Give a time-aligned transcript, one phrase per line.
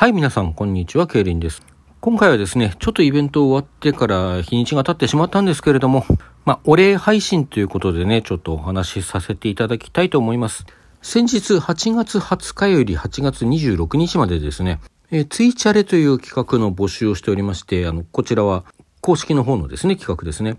[0.00, 1.60] はい、皆さん、こんにちは、ケイリンです。
[2.00, 6.06] 今回はですね、ちょっとイベント終わってから日にちが経ってしまったんですけれども、
[6.44, 10.66] まあ、お礼配信ということでね、ちょっとお話しさせていただきたいと思います。
[11.02, 14.78] 先日、8月20日より8月26日までですね、
[15.10, 18.64] えー、ツイチャレという企画の募集をしておりまして、あの、こちらは
[19.00, 20.58] 公式の方のですね、企画ですね。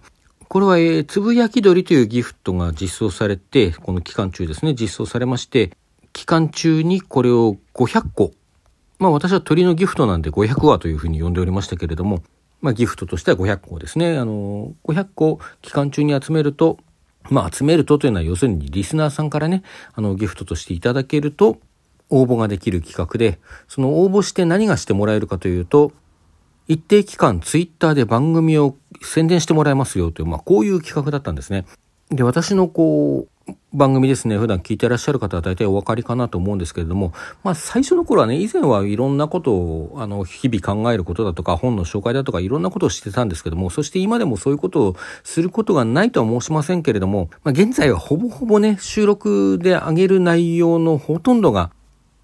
[0.50, 5.72] これは、えー、つぶやき鳥というギフトが実装されて、この期間中ですね、実装されまして、
[6.12, 8.34] 期間中にこれを500個
[9.00, 12.22] まあ私は鳥のギフトなんで500話というふうに呼んでおりましたけれども、
[12.62, 14.18] まあギフトとしては500個ですね。
[14.18, 16.78] あの、500個期間中に集めると、
[17.30, 21.60] まあ集めるとというのは要するにリスナーさんからね、あのギフトとしていただけると
[22.10, 25.94] 応募ができる企画で、その応募して何がしてもらえるかというと、
[26.68, 31.66] 一定期間ツイッターで番組を宣伝してもらえますよという、まあこういう企画だったんですね。
[32.10, 33.39] で、私のこう、
[33.74, 37.14] 番組ですね、普段聞いてらっしゃる方は大体お分かりかなと思うんですけれども、
[37.44, 51.72] まあ最初の頃はね、以前はいろんなことを、あの、日々考えることだとか、本の紹介だとか、いろんなことをしてたんですけども、そして今でもそういうことをすることがないとは申しませんけれども、まあ現在はほぼほぼね、収録で上げる内容のほとんどが、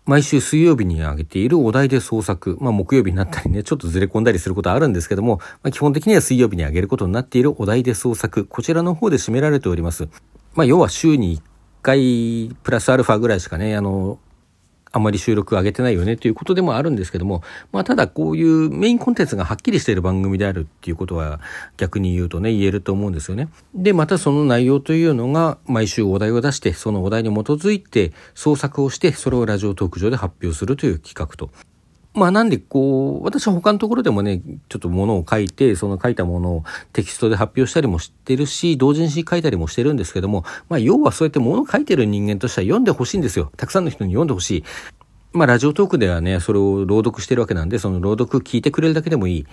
[0.05, 2.57] 毎週水曜日に上げているお題で創作。
[2.61, 8.45] まあ木曜日になったりね、ちょっとずれ込んだりすることあるんですけども、まあ基本的には水曜日に上げることになっているお題で創作。
[8.45, 10.07] こちらの方で占められております。
[10.55, 11.41] まあ要は週に1
[11.81, 14.19] 回プラスアルファぐらいしかね、あの、
[14.93, 21.41] あまり収録上げてないよねということでもあるんですけども、まあただこういうメインコンテンツがはっきりしている番組であるっていうことは
[21.75, 23.49] 逆に言うとね、言えると思うんですよね。
[23.73, 31.49] で、またその内容というのが毎週お題を出して、そのお題に基づいて創作をして、それをラジオトーク上で発表するという企画と。
[32.15, 36.63] まあなんでこう、私は他のところでもね、ちょっとものを書いて、その書いたものを
[36.93, 43.51] テキストで発表したりもしてるし、同人誌書いたりもしてるんですけども、まあ要はそうやってものを書いてる人間としては読んでほしいんですよ。
[43.57, 44.63] たくさんの人に読んでほしい。
[45.33, 49.45] まあラジオトークではね、それを朗読してるわけなんで、その朗読聞いてくれるだけでもいい。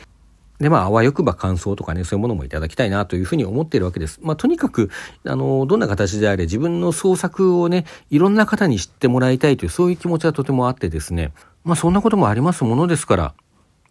[0.62, 4.20] で、まあ、あわよくば感想とかね、そういうものもいただきたいなというふうに思っているわけです。
[4.22, 4.90] まあ、とにかく、
[5.26, 11.32] あの、どんな形であれ、自分の創作をね、いろんな方に知ってもらいたいという、そういう気持ちはとてもあってですね、
[11.64, 13.34] まあそんなこともありますものですから、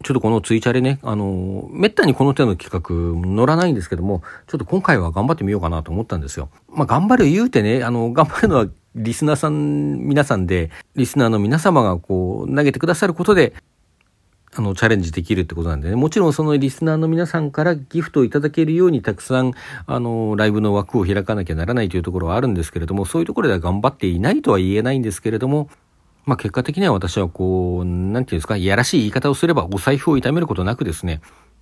[0.02, 6.48] ちょっとこのツイチャレね、あの、めったにこの手の企画乗らないんですけども、ちょっと今回は頑張ってみようかなと思ったんですよ。
[6.68, 13.54] まあ頑張る言うてね、あの、頑張るのはリスナーさん、皆さんで、リスナーの皆様がこう、投げてくださることで、
[14.54, 15.96] あの、チャレンジできるってことなんでね。
[15.96, 19.54] もちろんそのリスナーの皆さんからギフトをいただけるようにたくさん、
[19.86, 25.70] あの、ライブの枠を開かなきゃならないというところはあるんですけれども、そういうところでは頑張っていないとは言えないんですけれども、
[26.24, 31.20] まあ結果的には私はこう、なんていうんですか、いやらしい言い方をすればお財布を痛めることなくですね、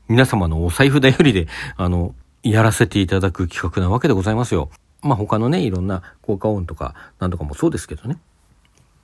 [0.09, 4.71] 皆様のお財布頼りで、あの、やらせていただく企画なわけでございますよ。
[5.03, 8.19] まあ他のね、いろんな効果音とか、なんとかもそうですけどね。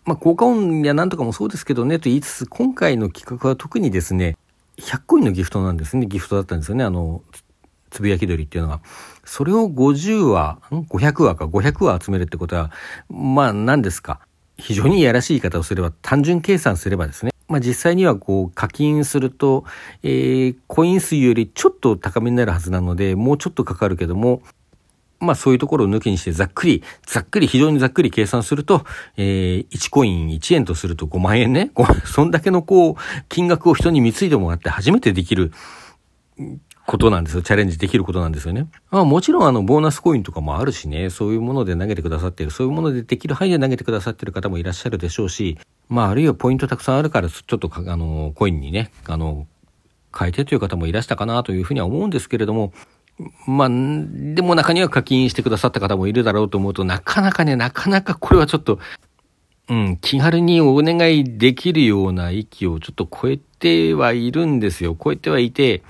[0.04, 4.36] まあ効果音やなんとかもそうですけどね、と言いつつ、今回の企画は特にですね、
[4.78, 6.06] 100コインのギフトなんですね。
[6.06, 6.84] ギフトだったんですよね。
[6.84, 7.22] あの、
[7.90, 8.80] つぶやき鳥っていうのが。
[9.24, 12.70] それを50話、500話か500話集めるってことは、
[13.08, 14.20] まあ何ですか。
[14.58, 19.64] 非常にいやらしい言い方をすれば、単純計算すればですね、まあ実際にはこう課金すると、
[20.02, 24.42] えー、コイン数よりちょっと高めになるはずなので、もうちょっとかかるけども、
[25.20, 28.84] まあそういうところを抜きにしてざっくり、ざっくり、非常にざっくり計算すると、
[29.16, 31.70] えー、1コイン1円とすると5万円ね。
[32.04, 32.94] そんだけのこう、
[33.28, 35.52] 金額を人に貢いでもらって初めてできる
[36.86, 37.42] ことなんですよ。
[37.42, 38.68] チャレンジできることなんですよね。
[38.90, 45.58] まあもちろんあの、ボーナスコインとかもあるしね、そういうもので投げてくださってる、そういうものでできる範囲で投げてくださってる方もいらっしゃるでしょうし、
[45.88, 49.46] まああるいはポイントたくさんあるから、ちょっとあの、コインにね、あの、
[50.16, 52.72] 変えてという方もいらしたかなというふうには思うんですけれども、
[53.46, 58.78] まあ、でも中には課金してくださった方もいるだろうと思うと、なかなかね、なかなかこれはちょっと、
[59.68, 64.96] うん、気軽にお願いできるような域をちょっと超えてはいるんですよ。
[65.02, 65.82] 超えてはいて、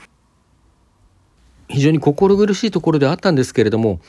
[1.68, 4.00] 非常に心苦しいところであったんですけれども、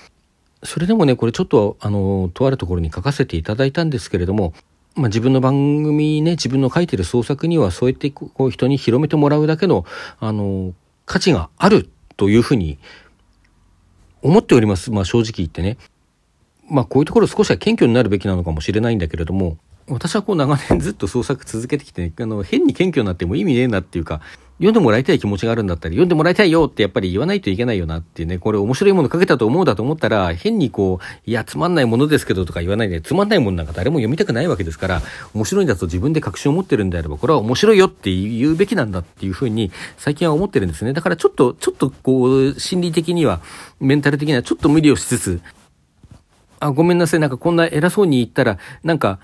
[0.63, 4.53] それでもね、これちょっと、あの、とあるところに書かせていただいたんですけれども、
[4.95, 9.86] まあ、自分の番組ね、自分の書いてる創作には、そうやってこう人に広めてもらうだけの、
[10.19, 10.74] あの、
[11.06, 12.80] 価値があるというふうに
[14.24, 14.92] 思っております。
[14.92, 15.77] まあ、正直言ってね。
[16.69, 19.57] まあ、こういうところ少しは謙虚になるべきなのかもしれないんだけれども、
[19.88, 24.21] 私はこう長年ずっと創作続けてきて、あの、変に謙虚になっても意味ねえなっていうか、
[24.57, 35.01] 読んでもらいたい気持ちがあるんだったら、読んでもらいたいよってやっぱり言わないといけないよなっていうね、これ面白いもの書けたと思うだと思ったら、変にこう、いや、つまんないものですけどとか言わないで、つまんないものなんか誰も読みたくないわけですから、
[35.36, 40.94] 面白いんだと自分で確信を持ってるんであれば、これは面白いよって言うべきなんだっていうふうに、最近は思ってるんですね。
[40.94, 43.42] だからちょっと、ちょっとこう、心理的には、
[43.80, 45.42] メンタル的にはちょっと無理をしつつ、
[46.59, 49.19] あ、ごめんなさい、なんかこんな偉そうに言ったら、なんか、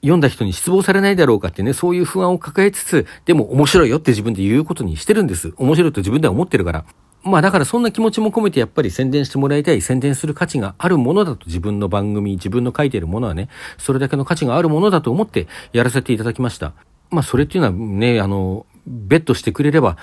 [0.00, 5.52] 読んだ人に失望されないだろうかってね、そういう不安を抱えつつ、でも面白いよって自分で言うことにしてるんです。
[5.56, 6.84] 面白いと自分では思ってるから。
[7.24, 16.72] まあだからそんな気持ちも込めてやっぱり宣伝してもらいたい、宣伝する価値があるものだと自分の番組、自分の書いているものはね、それだけの価値があるものだと思ってやらせていただきました。
[17.10, 19.96] まあそれっていうのはね、あの、ベットしてくれれば、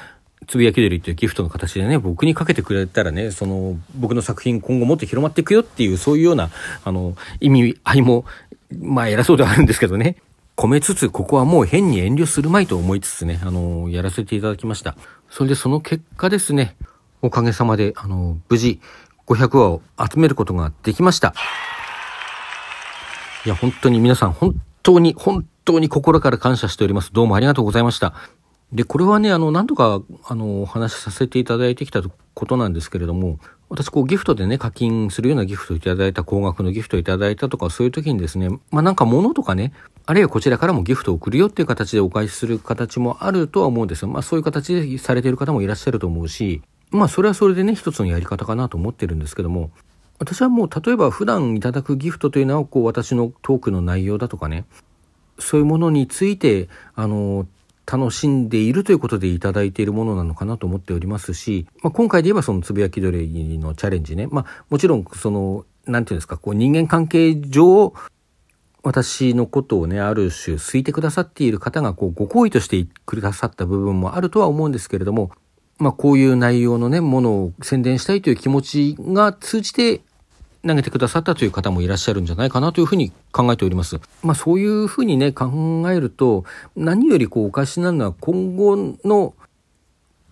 [0.48, 6.50] つぶやき鳥っていうギフトの形でね、僕にかけてくれたらね、その、僕の作品今後もっと広まっていくよっていう、そういうような、
[6.84, 8.26] あの、意味合いも、
[8.82, 10.18] まあ偉そうではあるんですけどね、
[10.58, 14.96] 込めつつ、ここはもう変に遠慮するまいと思いつつね、あの、やらせていただきました。
[15.30, 16.78] それでその結果ですね、
[17.22, 18.80] おかげさまで、あの、無事、
[19.28, 21.34] 500話を集めることができました。
[23.46, 27.12] いや、本当に皆さん、本当に、本当に心から感謝しております。
[27.12, 28.14] どうもありがとうございました。
[28.72, 32.02] で、これはね、あの、何度か、あの、お話しさせていただいてきた
[32.34, 33.40] ことなんですけれども、
[33.70, 39.74] 私、こう、ギフトでね、課金するようなギフトをいただいた、高額のギフトをいただいたとか、そういう時にですね、まあなんか物とかね、
[40.06, 44.08] あるいはこちらからもギフトを送るよっていう形でお返しする形もあるとは思うんですよ。
[44.10, 49.72] まあそういう形でされている方もいらっしゃると思うし、まあそれはそれでね、一つのやり方かなと思ってるんですけども、
[50.20, 54.66] 私はもう例えば普段いただくギフトというのは、こう私のトークの内容だとかね、
[55.40, 57.48] そういうものについて、あの、
[57.86, 67.94] 楽しんでいるということでいただいているものなのかなと思っておりますし、まあ、今回で言えばそのつぶやきどれのチャレンジね、まあ、もちろんその、なんていうんですか、こう人間関係上、
[68.84, 75.32] 私のことをね、ある種好いてくださっている方がこうご好意としてくださった部分もあるとは思うんですけれども、
[75.78, 80.02] まあこういう内容のね、ものを宣伝したいという気持ちが通じて
[80.66, 84.00] 投げてくださったという方もいらっしゃるんじゃないかなというふうに考えております。
[84.24, 86.46] まあそういうふうにね、考えると、
[86.76, 89.34] 何よりこうおかしなのは今後の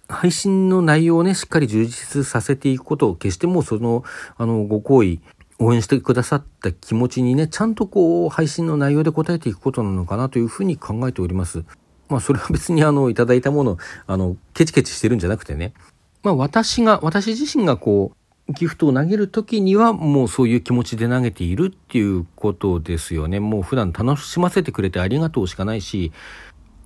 [0.09, 4.03] 配信の内容をね、しっかり充実させていくことを、決してもうその、
[4.37, 5.21] あの、ご好意、
[5.59, 11.63] 応援してくださった気持ちにね、ちゃんとこう、配信の内容で答えていくことなのかなというふうに考えております。
[12.09, 13.77] まあ、それは別にあの、いただいたもの、
[14.07, 15.73] あの、ケチケチしてるんじゃなくてね、
[16.21, 18.17] まあ、私が、私自身がこう、
[18.53, 23.39] ギフトを投げる時にはもうそういう気持ちで投げているっていうことですよね。
[23.39, 26.11] もう普段楽しませてくれてありがとうしかないし、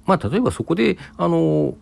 [0.05, 1.75] まあ例えばそこで、あの、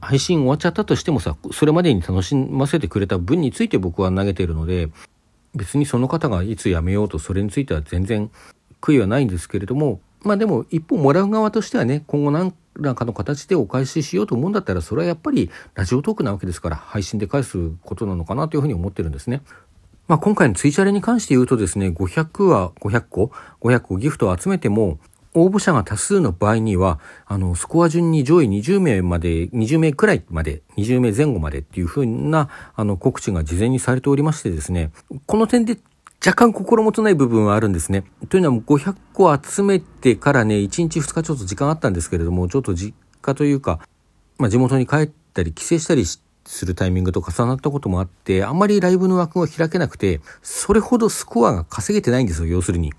[0.00, 4.90] 配信終わっちゃったとしてもさ、それまでに楽しませてくれた分について僕は投げてるので、
[5.54, 8.30] 別にその方がいつ辞めようとそれについては全然
[8.80, 19.42] 悔いはないんですけれども、まあでも一方もらう側としてはね、今後何らかの形でお返ししようと思うんだったら、それはやっぱりラジオトークなわけですから、配信で返すことなのかなというふうに思ってるんですね。
[20.08, 24.98] まあ今回のツイチャレに関して言うとですね、500は500個、500個ギフトを集めても、
[25.34, 34.90] 応募者が多数の場合には、あの、スコア順に上位20名まで、20名くらいまで、20名前後までっていうふうな、あの、告知が事前にされておりましてですね、
[35.26, 35.78] この点で
[36.24, 38.04] 若干心もとない部分はあるんですね。
[38.28, 43.80] というのは500個集めてからね、1日2日ちょっと時間あったんですけれども、ちょっと実家というか、
[44.36, 52.92] まあ地元に帰ったり帰省したりするタイミングと重なったこともあって、あんまりライブの枠が開けなくて、それほどスコアが稼げてないんですよ、要するに。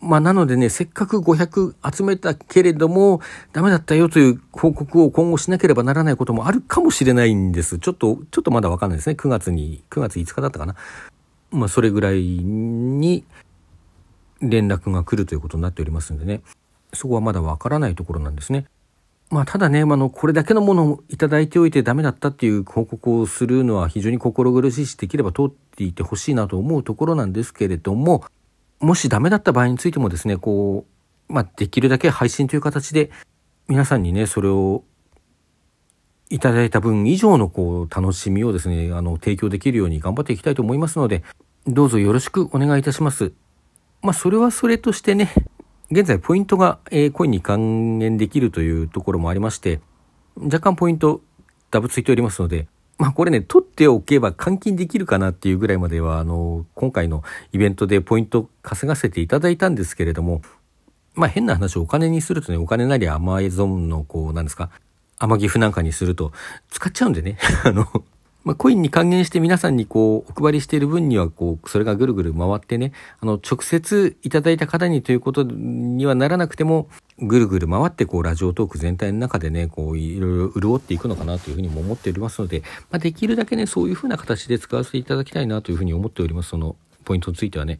[0.00, 3.20] まあなのでね、せっかく500集めたけれども、
[3.52, 7.78] ダメだったよという報告を今後しなければならないこともあるかもしれないんです。
[7.78, 9.16] ちょっと、ちょっとまだわかんないですね。
[9.18, 10.76] 9月に、9月5日だったかな。
[11.54, 13.24] まあ、それぐらいに
[14.42, 16.42] 連絡が来るということになっておりますんでね、
[16.92, 18.66] そこはまだわからないところなんですね。
[19.30, 28.24] まあ、ただね、あの、これだけのものをいただいておいてダメだったっていう報告をするのは非常に心苦しいし、できれば通っていてほしいなと思うところなんですけれども、
[28.80, 30.84] もしダメだった場合についてもですね、こ
[31.28, 33.10] う、まあ、できるだけ配信という形で、
[33.66, 34.84] 皆さんにね、それを
[36.28, 41.22] いただいた分以上のこう楽しみをですね、あの、提供できるように頑張っていきたいと思いますので、
[41.66, 43.32] どうぞよろしくお願いいたします。
[44.02, 45.32] まあ、それはそれとしてね、
[45.90, 49.80] 現在ポイントが、えー、コインに還元できるというところもありまして、
[50.36, 51.22] 若干ポイント
[51.70, 52.68] ダブついておりますので、
[52.98, 60.42] まあこれね、取っておけば換金できるかなっていうぐらいまでは、あの、今回のイベントでポイント稼がせていただいたんですけれども、
[61.14, 64.68] まあ変な話をお金にするとね、お金なりアマゾンのこう、なんですか、
[65.18, 66.32] 天岐阜なんかにすると
[66.68, 67.86] 使っちゃうんでね、 あの、
[68.44, 82.60] まあ、コインに還元して皆さんにこう、お配りしている分には、こう、それがぐるぐる回ってね、あの、直接いただいた方にということにはならなくても、ぐるぐる回ってこう、ラジオトーク全体の中でね、こう、いろいろ潤っていくのかなというふうにも思っておりますので、
[82.90, 86.50] まあ、できるだけね、そういうふうな形で使わせていただきたいなというふうに思っております。
[86.50, 87.78] その、ポイントについてはね。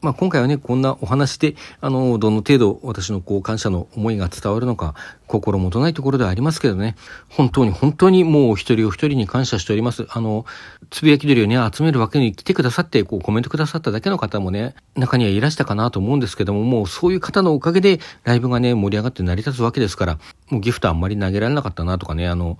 [0.00, 4.94] まあ、今回はね、こんなお話で、あの、どの程度私のこう感謝の思いが伝わるのか、
[5.26, 6.94] 心もとないところではありますけどね、
[7.28, 10.06] 本当に本当にもう一人お一人に感謝しております。
[10.10, 10.46] あの、
[10.90, 22.58] つぶやき鳥をね、集めるわけに来てくださって、こうコメントくださっただけの方もね、中にはいらしたかなと思うんですけども、もうそういう方のおかげでライブがね、盛り上がって成り立つわけですから、もうギフトあんまり投げられなかったなとかね、あの、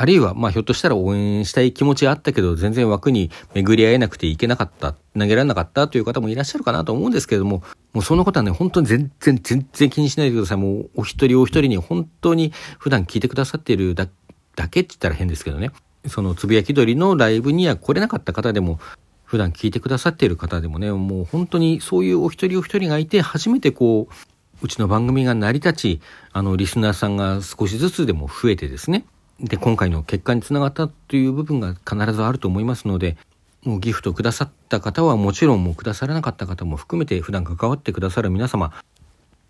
[0.00, 10.58] あるいは、まあ、ひょっとしたら応援したい気持ちがあったけど、全然枠に巡り合えなくていけなかった、投げられなかったという方もいらっしゃるかなと思うんですけれども、もうそんなことはね、本当に全然、全然気にしないでください。
[10.58, 14.06] もう、お一人お一人に本当に普段聞いてくださっているだ
[14.54, 15.72] だけって言ったら変ですけどね。
[16.06, 18.78] そのつぶやき鳥のライブには来れなかった方でも、
[19.24, 24.14] 普段聞いてくださっている方でもね、もう本当にそういうお一人お一人がいて、初めてこう、
[24.62, 26.00] うちの番組が成り立ち、
[26.32, 29.04] あの、リスナーさんが少しずつでも増えてですね、
[29.40, 33.16] で、今回の結果につながったという部分が必ずあると思いますので、
[33.64, 38.72] もうギフトくださった方はもちろんもうくださらなかった方も含めて普段関わってくださる皆様、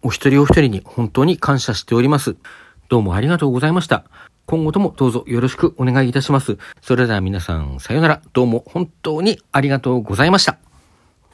[0.03, 2.37] お一人お一人に本当に感謝しております。
[2.89, 4.05] どうもありがとうございました。
[4.47, 6.59] 今後ともどうぞよろしくお願いいたします。
[6.81, 8.23] それでは皆さんさようなら。
[8.33, 10.68] どうも本当にありがとうございました。